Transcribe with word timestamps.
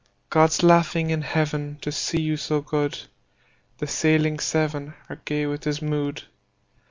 God's 0.31 0.63
laughing 0.63 1.11
in 1.11 1.21
Heaven 1.21 1.77
To 1.81 1.91
see 1.91 2.19
you 2.19 2.35
so 2.35 2.59
good; 2.59 2.97
The 3.77 3.85
Sailing 3.85 4.39
Seven 4.39 4.95
Are 5.09 5.21
gay 5.25 5.45
with 5.45 5.63
his 5.63 5.79
mood. 5.79 6.23